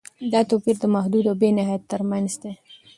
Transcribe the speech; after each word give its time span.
دا 0.31 0.41
توپیر 0.49 0.75
د 0.81 0.85
محدود 0.95 1.25
او 1.29 1.35
بې 1.41 1.49
نهایت 1.57 1.83
تر 1.91 2.01
منځ 2.11 2.31
دی. 2.41 2.53